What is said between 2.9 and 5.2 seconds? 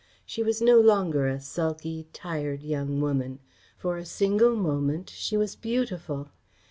woman. For a single moment